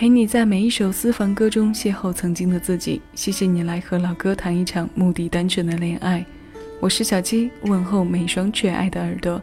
[0.00, 3.02] 陪你在每一首私房歌中邂逅曾经的自己。
[3.14, 6.24] 谢谢你来和老哥谈一场目的单纯的恋爱。
[6.80, 9.38] 我是小七，问候每双缺爱的耳朵。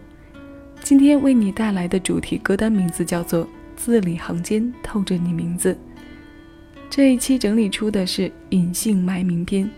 [0.82, 5.74] 今天为你带来的主题歌单名字叫做《字里行间透着你名字》。
[6.90, 9.70] 这一期整理出的是隐姓埋名篇。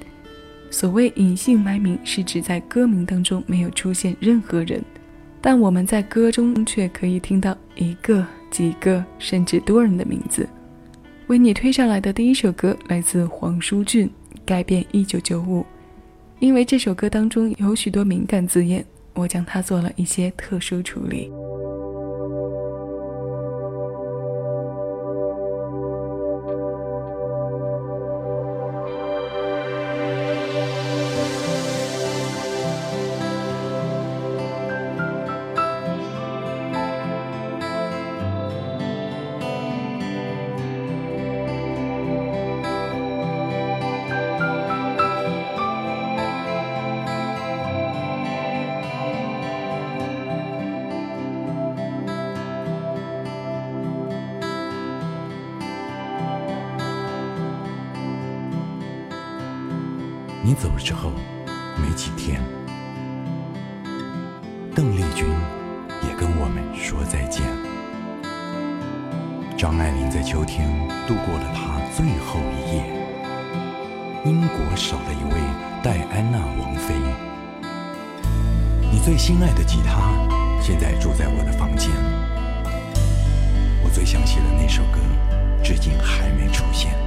[0.71, 4.81] 所谓隐姓埋名，是指在歌名当中没有出现任何人，
[5.41, 10.47] 但我们在歌中却可以听到一个、几个甚至多人的名字。
[11.29, 14.07] 为你推上来的第一首歌来自黄舒骏，
[14.47, 15.61] 《改编一九九五》。
[16.39, 18.83] 因为这首歌当中有许多敏感字眼，
[19.13, 21.29] 我将它做了一些特殊处理。
[60.79, 61.11] 之后，
[61.77, 62.41] 没几天，
[64.73, 65.27] 邓丽君
[66.07, 67.43] 也跟我们说再见。
[69.57, 70.67] 张爱玲在秋天
[71.07, 72.99] 度过了她最后一夜。
[74.25, 75.39] 英国少了一位
[75.81, 76.93] 戴安娜王妃。
[78.91, 80.11] 你最心爱的吉他
[80.61, 81.89] 现在住在我的房间。
[83.81, 84.99] 我最想写的那首歌，
[85.63, 86.98] 至今还没出现。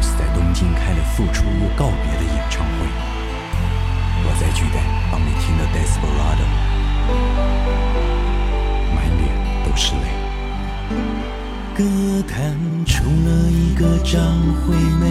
[0.00, 2.86] 在东京开了复出又告别的演唱会，
[4.24, 6.44] 我在巨蛋帮你听了《Desperado》，
[8.94, 9.28] 满脸
[9.64, 10.00] 都是泪。
[11.74, 11.82] 歌
[12.26, 12.34] 坛
[12.86, 14.16] 出了一个张
[14.62, 15.04] 惠妹，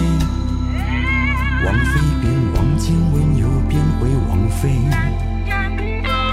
[1.63, 1.91] 王菲
[2.21, 2.23] 变
[2.55, 4.63] 王靖雯又变回王菲，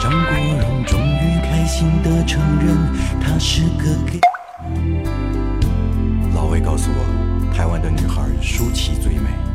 [0.01, 2.77] 张国荣终于开心地承认
[3.21, 4.32] 他是个 gay。
[8.43, 9.52] 舒淇最美。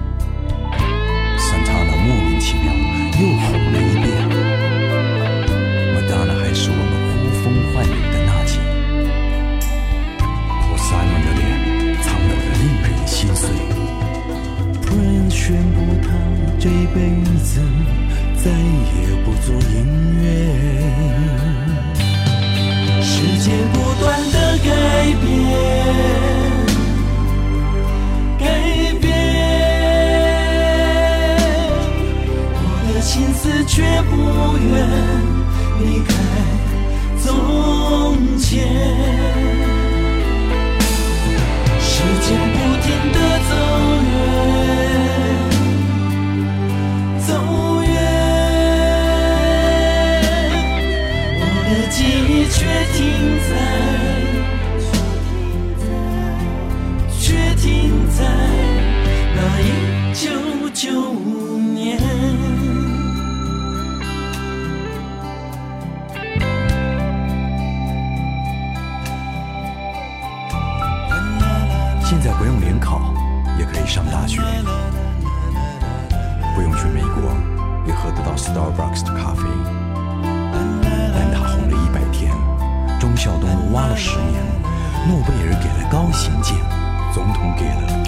[87.57, 88.03] 给了。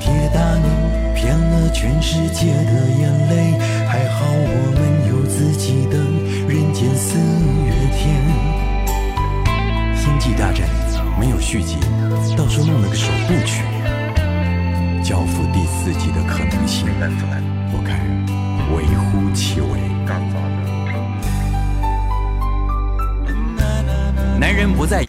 [0.00, 0.66] 铁达尼
[1.14, 3.56] 骗了全世界的眼泪，
[3.86, 5.96] 还好我们有自己的
[6.48, 7.16] 人间四
[7.64, 8.02] 月天。
[9.96, 10.68] 星际大战。
[11.18, 11.78] 没有续集，
[12.36, 13.64] 到处弄了个首部曲，
[15.02, 16.86] 交付第四季的可能性，
[17.72, 17.98] 我看
[18.72, 19.66] 微乎其微。
[24.38, 25.04] 男人不在，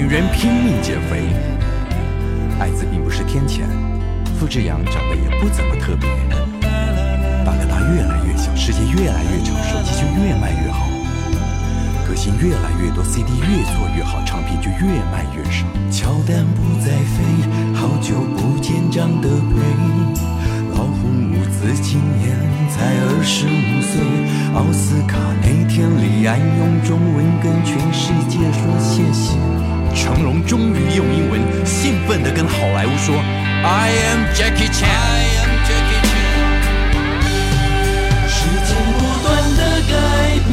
[0.00, 1.28] 女人拼命减肥。
[2.58, 3.68] 艾滋并不是天谴，
[4.38, 6.08] 付志阳长得也不怎么特别。
[7.44, 10.88] 大哥大越来越小，世界越来越吵，手机就越卖越好。
[12.08, 15.66] 歌星越来越多，CD 越做越好，唱片就越卖越少。
[15.90, 17.20] 乔丹不再飞，
[17.74, 19.60] 好久不见张德培。
[20.72, 22.34] 老红五子今年
[22.70, 24.00] 才二十五岁。
[24.54, 29.36] 奥斯卡那天，李安用中文跟全世界说谢谢。
[29.94, 33.16] 成龙终于用英文兴奋地跟好莱坞说：
[33.64, 35.40] 「I am Jackie Chan，
[38.28, 39.60] 时间不断地
[39.90, 39.92] 改
[40.48, 40.52] 变，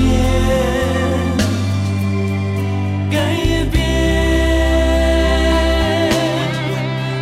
[3.12, 3.16] 改
[3.72, 3.76] 变。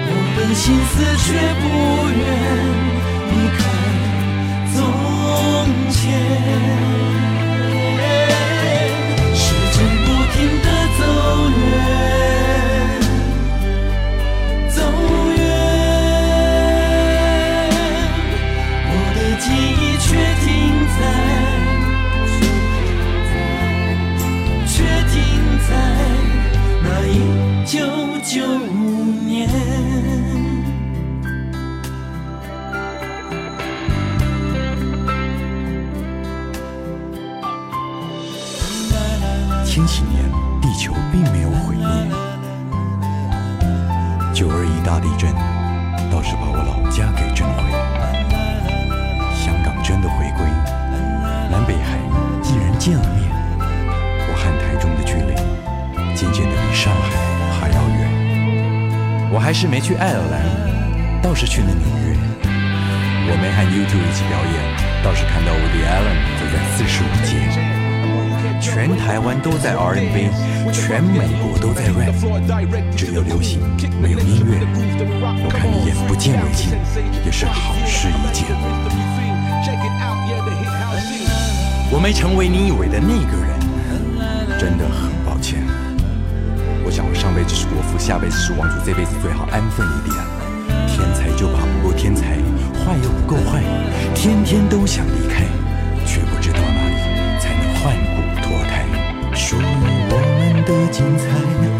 [0.07, 1.27] 我本心思却
[1.61, 1.63] 不
[2.09, 2.19] 愿。
[3.31, 3.59] 离开
[4.73, 4.75] 从
[5.91, 5.95] 前。」
[59.35, 62.15] 我还是没去爱尔兰，倒是去了纽约。
[63.27, 64.55] 我没和 YouTube 一起表演，
[65.03, 67.35] 倒是看到 Woody Allen 走在四十五街。
[68.61, 70.31] 全台湾都在 R&B，
[70.71, 72.15] 全美国都在 rap，
[72.95, 73.59] 只有流行
[74.01, 74.63] 没有音乐。
[75.43, 76.71] 我看你眼不见为净，
[77.25, 78.47] 也是好事一件。
[81.91, 85.24] 我没成为你以为的那个人，真的很。
[86.85, 90.15] 我想我上辈子是国父，下辈子是王主，这辈子最好安分一点。
[90.85, 92.37] 天才就怕不够天才，
[92.85, 93.63] 坏又不够坏，
[94.13, 95.49] 天天都想离开，
[96.05, 96.95] 却不知道哪里
[97.41, 98.85] 才能换骨脱胎。
[99.33, 99.65] 属于
[100.13, 101.25] 我们的精彩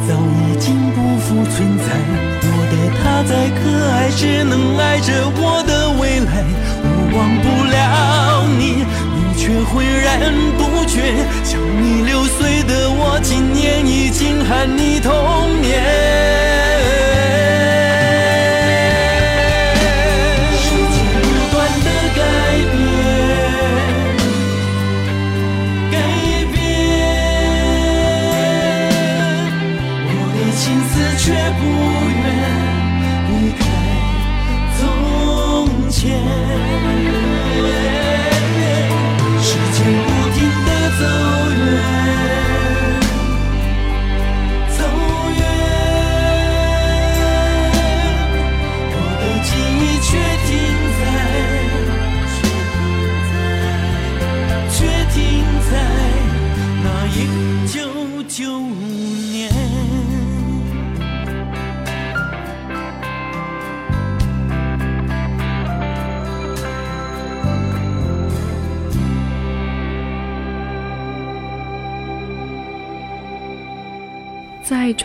[0.10, 1.86] 早已经不复存在。
[2.42, 3.62] 我的他再可
[3.94, 6.44] 爱，只能爱着我的未来。
[6.82, 8.35] 我忘不了，
[9.64, 11.26] 浑然不觉。
[11.44, 16.45] 像你六岁的我，今年已经喊你童年。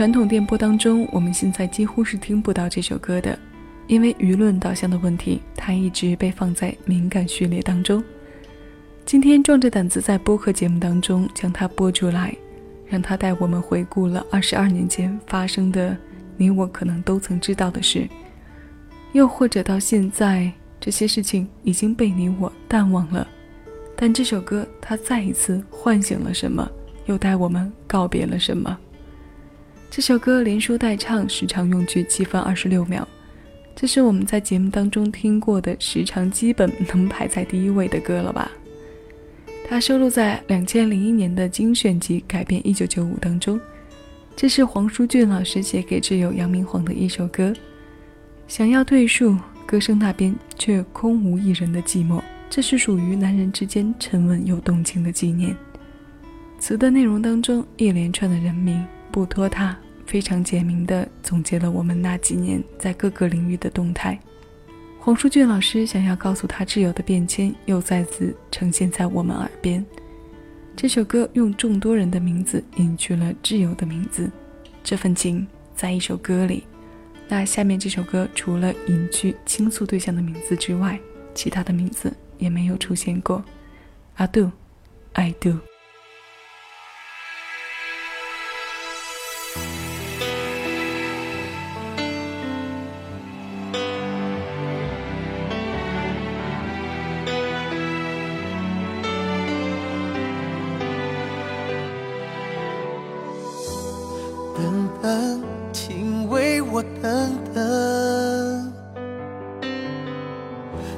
[0.00, 3.38] 传统电波当中，我们现在几乎是听不到这首歌的，
[3.86, 8.02] 因为舆论导向的问题，它一直被放在敏感序列当中。
[9.04, 12.34] 今天壮着胆子在播客节目当中将它播出来，
[12.86, 15.94] 让它带我们回顾了二十二年前发生的
[16.38, 18.08] 你我可能都曾知道的事，
[19.12, 20.50] 又或者到现在
[20.80, 23.28] 这些事情已经被你我淡忘了，
[23.94, 26.66] 但这首歌它再一次唤醒了什么，
[27.04, 28.78] 又带我们告别了什么。
[29.90, 33.06] 这首歌连说带唱，时长用去七分二十六秒，
[33.74, 38.48] 这是我们在节目当中听过的时长基本能排在第一位的歌了吧？
[39.68, 43.60] 它收录在两千零一年的精选集《改变一九九五》当中。
[44.36, 47.52] 这是黄舒骏老师写给挚友杨明煌的一首歌。
[48.46, 55.54] 想要对述歌声那边却空无一人的寂寞，这是属于男人之间沉稳又动情的纪念。
[56.60, 58.86] 词的内容当中一连串的人名。
[59.10, 59.74] 不拖沓，
[60.06, 64.18] 非常简明地总结了我们那几年在各个领域的动态。
[64.98, 69.84] 黄舒骏老师想要告诉他挚友的变迁，又再次呈现在我们耳边。
[70.76, 74.30] 这首歌用众多人的名字隐去了挚友的名字，
[74.82, 76.64] 这份情在一首歌里。
[77.28, 80.98] 那下面这首歌除了隐去倾诉对象的名字之外，
[81.34, 83.42] 其他的名字也没有出现过。
[84.16, 84.50] I do,
[85.12, 85.58] I do,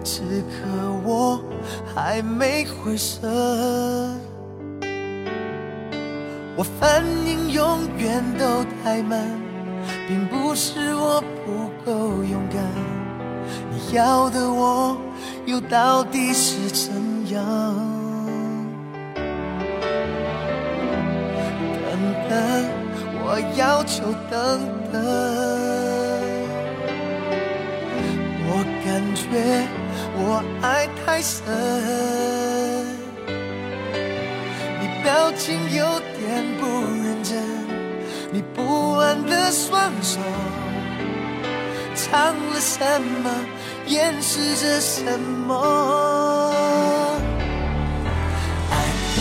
[0.05, 0.67] 此刻
[1.05, 1.41] 我
[1.95, 2.67] 还没。
[2.85, 3.23] 回神，
[6.57, 9.21] 我反应永远都太慢，
[10.09, 12.61] 并不是我不够勇敢，
[13.71, 14.97] 你要的我
[15.47, 16.93] 又到底是怎
[17.33, 17.41] 样？
[21.87, 21.93] 等
[22.29, 22.37] 等，
[23.23, 24.61] 我要求等
[24.93, 25.01] 等，
[28.49, 29.23] 我感觉
[30.25, 31.43] 我爱太深，
[34.81, 35.85] 你表情有
[36.17, 36.65] 点不
[37.03, 37.43] 认真。
[38.31, 40.21] 你不安的双手，
[41.97, 42.79] 藏了什
[43.23, 43.31] 么？
[43.89, 45.53] 掩饰着什么
[48.71, 48.87] ？I
[49.17, 49.21] do，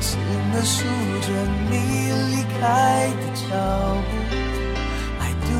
[0.00, 0.16] 只
[0.52, 0.84] 能数
[1.20, 1.26] 着
[1.68, 1.72] 你
[2.30, 3.42] 离开的脚
[4.06, 4.10] 步。
[5.20, 5.52] I do，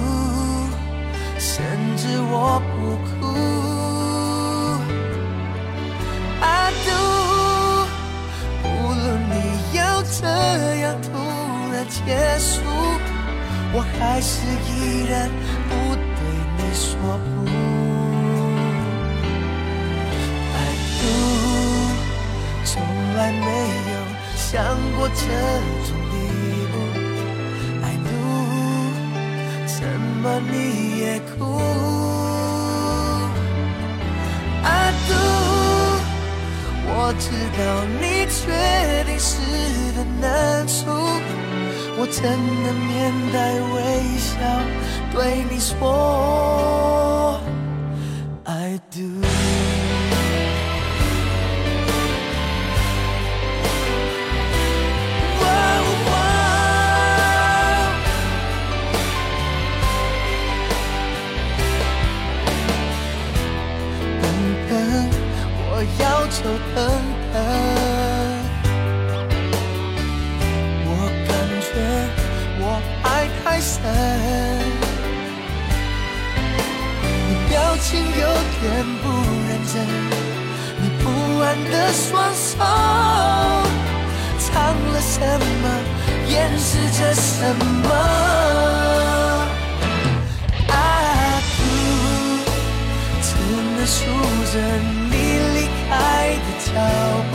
[1.37, 1.51] 甚
[1.97, 2.73] 至我不
[3.27, 3.62] 哭。
[12.05, 12.61] 结束，
[13.73, 15.31] 我还是依然
[15.69, 16.01] 不对
[16.59, 17.27] 你说不。
[20.53, 20.57] I
[20.99, 21.03] do，
[22.65, 22.71] 从
[23.17, 23.47] 来没
[23.93, 23.95] 有
[24.37, 24.51] 想
[24.97, 25.23] 过这
[25.87, 26.13] 种地
[26.73, 26.75] 步。
[27.83, 28.11] I do，
[29.67, 29.79] 怎
[30.23, 30.55] 么你
[30.99, 31.33] 也哭
[34.65, 34.67] ？I
[35.09, 35.13] do，
[36.85, 37.25] 我知
[37.57, 37.61] 道
[38.01, 38.41] 你确
[39.05, 39.31] 定是
[39.97, 40.73] 的难处。
[41.99, 42.23] 我怎
[42.63, 43.79] 能面带微
[44.19, 44.33] 笑
[45.13, 47.41] 对你说
[48.45, 49.23] I do？
[66.43, 67.12] 等等，
[77.93, 78.27] 情有
[78.63, 78.65] 点
[79.03, 79.05] 不
[79.49, 79.75] 认真，
[80.81, 81.05] 你不
[81.41, 82.51] 安的双手
[84.39, 85.21] 藏了什
[85.61, 85.65] 么，
[86.27, 86.69] 掩饰
[86.99, 87.89] 着什么
[90.69, 90.73] ？I
[91.59, 91.61] do，
[93.21, 93.27] 只
[93.77, 93.95] 能数
[94.55, 94.55] 着
[95.11, 95.13] 你
[95.55, 95.57] 离
[95.87, 95.93] 开
[96.33, 96.69] 的脚
[97.31, 97.33] 步。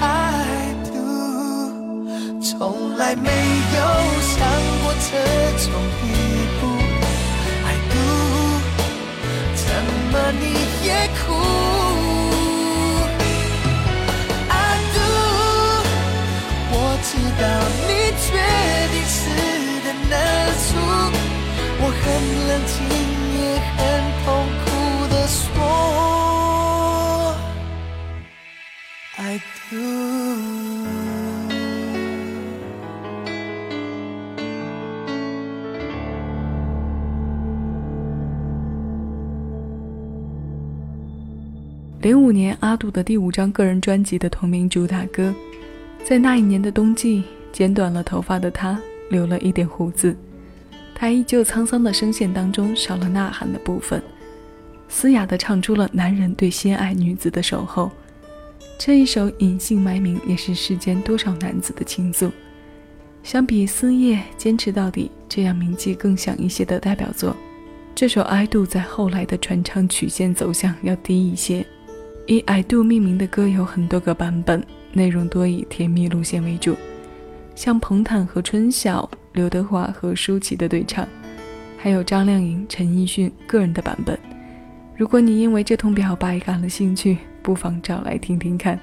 [0.00, 3.41] I do，从来没
[22.04, 22.10] 很
[22.48, 22.74] 冷静
[23.38, 23.40] 也
[23.76, 23.80] 很
[24.24, 24.26] 痛
[24.64, 24.66] 苦
[25.08, 25.42] 的说
[29.16, 29.40] ，I
[29.70, 29.76] do。
[42.00, 45.32] 零五年，阿杜的第五张个人专辑的同名主打歌。
[46.04, 48.76] 在那一年的冬季，剪短了头发的他
[49.08, 50.16] 留了一点胡子，
[51.02, 54.00] 他依旧沧桑的声线当中少了呐喊的部分，
[54.88, 57.90] 嘶哑地唱出了男人对心爱女子的守候。
[58.78, 62.30] 这一首隐姓埋名，也是世间多少男子的倾诉。
[63.24, 67.36] 相比《思夜》《坚持到底》这样名气更响一些的代表作，
[67.96, 71.66] 这首《I Do》在后来的传唱曲线走向要低一些。
[72.28, 74.64] 以《I Do》命名的歌有很多个版本。
[74.92, 76.76] 内容多以甜蜜路线为主，
[77.56, 81.06] 像彭坦和春晓、刘德华和舒淇的对唱，
[81.78, 84.18] 还有张靓颖、陈奕迅个人的版本。
[84.96, 88.78] 如果你因为这通表白感了兴趣，不妨找来听听看。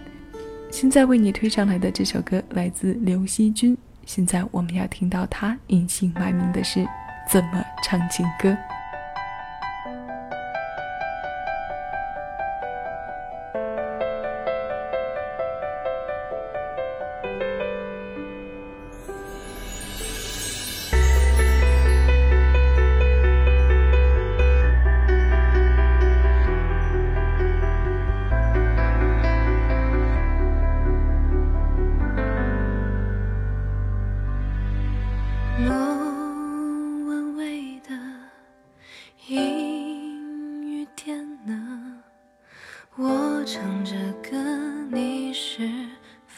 [0.71, 6.85] 现在为你推上来的这首歌来自刘惜君，现在我们要听到他隐姓埋名的是
[7.31, 8.55] 怎么唱情歌。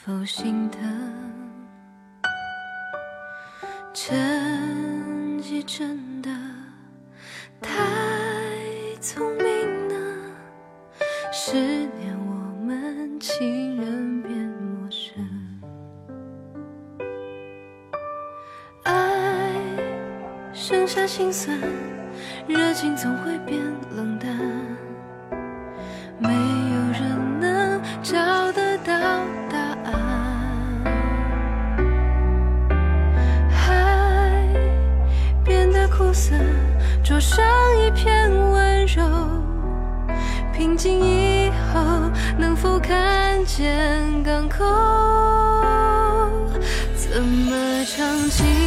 [0.04, 0.82] 否心疼？
[3.94, 4.18] 沉
[5.40, 6.30] 寂真的
[7.62, 7.78] 太
[9.00, 9.96] 聪明呢
[11.32, 15.24] 十年我们情人变陌生？
[18.82, 19.54] 爱
[20.52, 21.56] 剩下心酸
[22.48, 23.62] 热情总会变
[23.96, 24.36] 冷淡
[43.52, 44.64] 看见港口？
[46.96, 48.61] 怎么唱情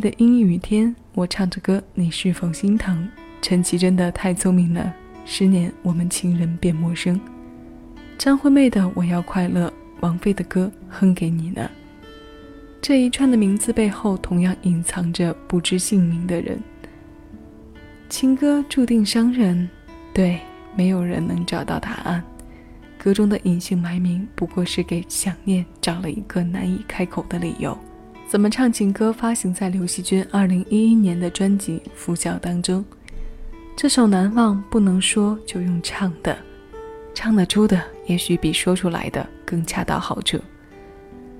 [0.00, 3.08] 的《阴雨天》，我唱着歌，你是否心疼？
[3.42, 4.80] 陈绮贞的《太聪明了》，
[5.24, 7.20] 十年我们情人变陌生。
[8.16, 9.68] 张惠妹的《我要快乐》，
[10.00, 11.70] 王菲的歌哼给你呢。
[12.80, 16.58] 这一串的名字背后，同样隐藏着不知姓名的人。
[18.08, 19.68] 情歌注定伤人，
[20.12, 20.38] 对，
[20.76, 22.22] 没有人能找到答案。
[22.98, 27.76] 歌中的隐姓埋名，不过是给想念找了一个难以开口的理由。
[28.34, 32.84] 怎么唱情歌发行在刘惜君2011年的专辑《拂晓》当中。
[33.76, 36.36] 这首《难忘》不能说就用唱的，
[37.14, 40.36] 唱得出的也许比说出来的更恰到好处。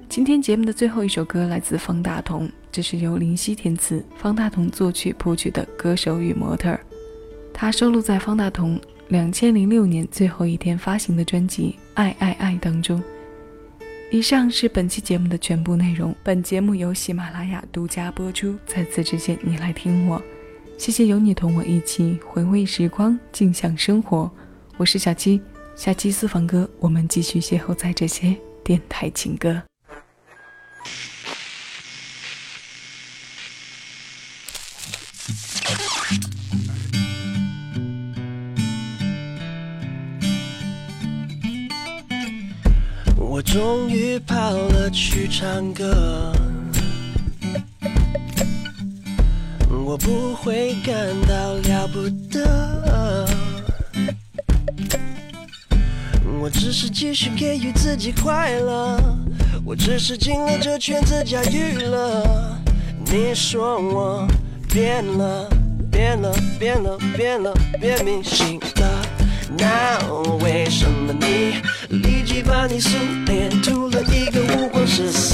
[0.09, 6.78] 今天节目的最后一首歌来自方大同，这是由林夕填词、方大同作曲谱曲的《歌手与模特儿》，
[7.52, 13.02] 它收录在方大同两千零六年最后一天发行的专辑《爱爱爱》当中。
[14.14, 16.14] 以上是本期节目的全部内容。
[16.22, 18.57] 本节目由喜马拉雅独家播出。
[18.64, 20.22] 在此之前，你来听我，
[20.79, 24.31] 谢谢有你同我一起回味时光，静享生活。
[24.77, 25.40] 我是小七，
[25.74, 29.61] 下期私房歌，我们继续邂逅在这些电台情歌。
[44.94, 46.33] 去唱歌，
[49.85, 50.94] 我不会感
[51.28, 53.26] 到了不得，
[56.40, 59.00] 我只是继续给予自己快乐，
[59.64, 62.57] 我只是进了这圈子驾驭了。
[63.04, 64.28] 你说我
[64.72, 65.50] 变了，
[65.90, 69.02] 变了，变了，变了，变明星了，
[69.59, 69.98] 那
[70.37, 71.61] 为什么你？
[71.90, 72.96] 立即把你素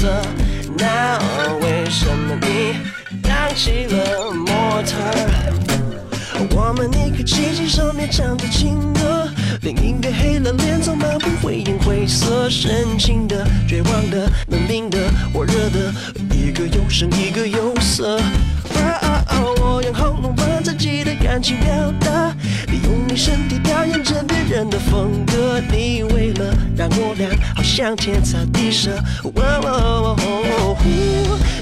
[0.01, 0.19] 色，
[0.79, 1.19] 那
[1.59, 2.73] 为什么你
[3.21, 4.97] 当起了模特？
[6.55, 9.29] 我们一个机器上面唱着情歌，
[9.61, 14.97] 另一个黑了脸，总漫步灰颜灰色，深情的、绝望的、冷冰的、
[15.31, 15.93] 火热的，
[16.33, 18.19] 一个有声，一个有色。
[19.63, 22.35] 我用喉咙把自己的感情表达，
[23.11, 25.59] 你身体表演着别人的风格。
[25.69, 28.89] 你为了让我俩好像天造地舍，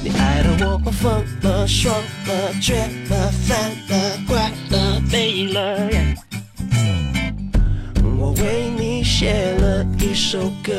[0.04, 1.96] 你爱的我疯了、爽
[2.28, 2.76] 了、绝
[3.10, 5.90] 了、烦了、怪了、美了。
[8.20, 10.72] 我为你写了一首歌。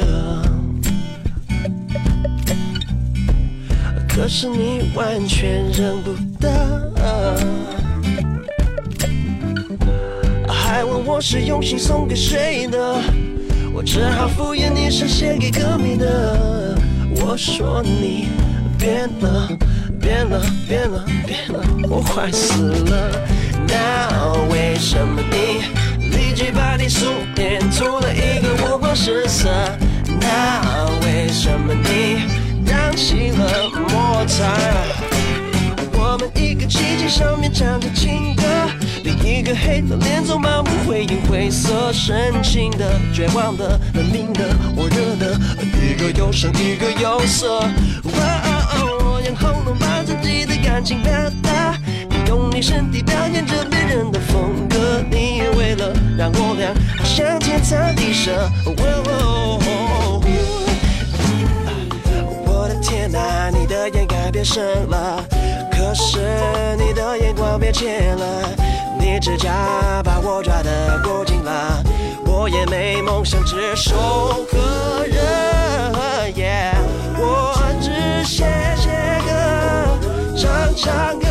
[4.09, 6.93] 可是你完全认不得，
[10.71, 13.03] 还问我是用心送给谁的，
[13.75, 16.79] 我只好敷衍你是写给歌迷的。
[17.17, 18.29] 我说你
[18.79, 19.49] 变了，
[20.01, 23.11] 变了，变了，变了，我快死了。
[23.67, 27.05] 那为什么你立即把你素
[27.37, 29.51] 颜涂了一个五光十色？
[30.21, 32.63] 那为什么你？
[32.65, 34.45] 当起了模特，
[35.99, 38.37] 我们一个机器上面唱着情，
[39.03, 44.45] 另一个黑了脸，总盲目回应灰色，深情的、绝望的、冷冰的、
[44.77, 45.39] 火热的，
[45.81, 47.61] 一个有声，一个有色。
[48.05, 51.75] 我用喉咙把自己的感情表达，
[52.11, 58.35] 你用你身体表演着别人的风格，你为了让我俩好像天差地陷。
[58.67, 59.11] 我的。
[62.83, 65.23] 天哪，你的眼改变深了，
[65.71, 66.19] 可是
[66.77, 68.49] 你的眼光变浅了，
[69.13, 71.83] 你指甲把我抓得够紧了，
[72.25, 73.97] 我也没梦想，只手
[74.49, 75.93] 和人，
[77.19, 77.91] 我只
[78.25, 78.47] 写
[78.77, 78.89] 写
[79.27, 79.99] 歌，
[80.37, 81.27] 唱唱歌。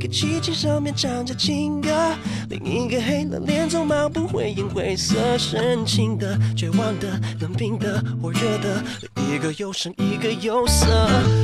[0.00, 1.90] 一个机器上面唱着情歌，
[2.48, 8.82] 另一个黑了脸，总漫步回应灰色，深情的、绝望的、冷冰的、火热的，
[9.28, 10.86] 一个有声，一个有色。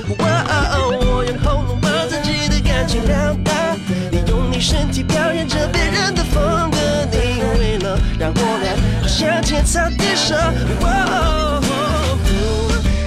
[0.08, 3.14] 我用喉咙把自己的感情表
[3.44, 3.76] 达，
[4.10, 6.78] 你用你身体表演着别人的风格，
[7.12, 10.34] 你为了让我俩好像天差地舍。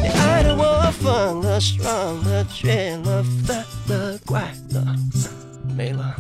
[0.04, 1.84] 你爱的我疯了，爽
[2.24, 3.58] 了，倦了，烦
[3.88, 4.42] 了，怪
[4.74, 4.96] 了。
[5.80, 6.14] 没了。